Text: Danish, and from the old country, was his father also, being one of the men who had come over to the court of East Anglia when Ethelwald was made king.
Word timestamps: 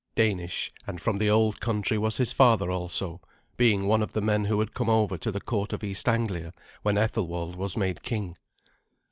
Danish, 0.15 0.73
and 0.87 0.99
from 0.99 1.19
the 1.19 1.29
old 1.29 1.59
country, 1.61 1.95
was 1.95 2.17
his 2.17 2.33
father 2.33 2.71
also, 2.71 3.21
being 3.55 3.85
one 3.85 4.01
of 4.01 4.13
the 4.13 4.21
men 4.21 4.45
who 4.45 4.59
had 4.59 4.73
come 4.73 4.89
over 4.89 5.15
to 5.19 5.31
the 5.31 5.39
court 5.39 5.73
of 5.73 5.83
East 5.83 6.09
Anglia 6.09 6.55
when 6.81 6.97
Ethelwald 6.97 7.55
was 7.55 7.77
made 7.77 8.01
king. 8.01 8.35